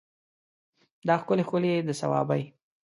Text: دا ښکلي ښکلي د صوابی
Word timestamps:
دا 1.07 1.15
ښکلي 1.21 1.43
ښکلي 1.47 1.71
د 1.87 1.89
صوابی 1.99 2.43